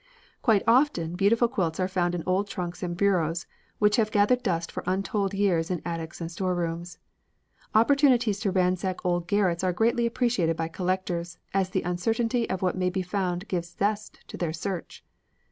Quite 0.41 0.63
often 0.65 1.15
beautiful 1.15 1.47
quilts 1.47 1.79
are 1.79 1.87
found 1.87 2.15
in 2.15 2.23
old 2.25 2.47
trunks 2.49 2.81
and 2.81 2.97
bureaus, 2.97 3.45
which 3.77 3.97
have 3.97 4.09
gathered 4.09 4.41
dust 4.41 4.71
for 4.71 4.83
untold 4.87 5.35
years 5.35 5.69
in 5.69 5.79
attics 5.85 6.19
and 6.19 6.31
storerooms. 6.31 6.97
Opportunities 7.75 8.39
to 8.39 8.49
ransack 8.51 9.05
old 9.05 9.27
garrets 9.27 9.63
are 9.63 9.71
greatly 9.73 10.07
appreciated 10.07 10.57
by 10.57 10.69
collectors, 10.69 11.37
as 11.53 11.69
the 11.69 11.83
uncertainty 11.83 12.49
of 12.49 12.63
what 12.63 12.75
may 12.75 12.89
be 12.89 13.03
found 13.03 13.47
gives 13.47 13.75
zest 13.77 14.27
to 14.29 14.37
their 14.37 14.53
search. 14.53 15.05